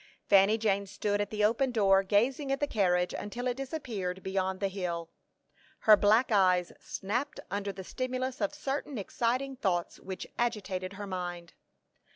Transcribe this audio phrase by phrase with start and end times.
[0.27, 4.59] Fanny Jane stood at the open door gazing at the carriage until it disappeared beyond
[4.59, 5.11] the hill.
[5.81, 11.53] Her black eyes snapped under the stimulus of certain exciting thoughts which agitated her mind.